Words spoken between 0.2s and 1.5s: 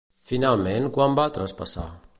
Finalment, quan va